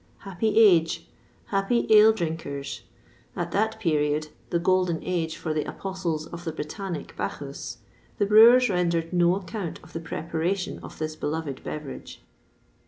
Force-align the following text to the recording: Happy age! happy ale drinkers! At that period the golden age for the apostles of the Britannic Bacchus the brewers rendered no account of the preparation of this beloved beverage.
Happy 0.21 0.57
age! 0.57 1.07
happy 1.49 1.85
ale 1.91 2.11
drinkers! 2.11 2.81
At 3.35 3.51
that 3.51 3.79
period 3.79 4.29
the 4.49 4.57
golden 4.57 4.99
age 5.03 5.37
for 5.37 5.53
the 5.53 5.63
apostles 5.69 6.25
of 6.25 6.43
the 6.43 6.51
Britannic 6.51 7.15
Bacchus 7.15 7.77
the 8.17 8.25
brewers 8.25 8.67
rendered 8.67 9.13
no 9.13 9.35
account 9.35 9.79
of 9.83 9.93
the 9.93 9.99
preparation 9.99 10.79
of 10.79 10.97
this 10.97 11.15
beloved 11.15 11.63
beverage. 11.63 12.23